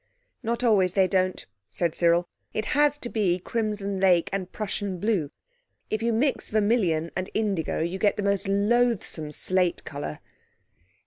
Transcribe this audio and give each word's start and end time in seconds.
"Not 0.41 0.63
always 0.63 0.95
they 0.95 1.07
don't," 1.07 1.45
said 1.69 1.93
Cyril, 1.93 2.27
"it 2.53 2.65
has 2.73 2.97
to 2.97 3.07
be 3.07 3.37
crimson 3.37 3.99
lake 3.99 4.31
and 4.33 4.51
Prussian 4.51 4.99
blue. 4.99 5.29
If 5.91 6.01
you 6.01 6.11
mix 6.11 6.49
Vermilion 6.49 7.11
and 7.15 7.29
Indigo 7.35 7.81
you 7.81 7.99
get 7.99 8.17
the 8.17 8.23
most 8.23 8.47
loathsome 8.47 9.31
slate 9.31 9.85
colour." 9.85 10.17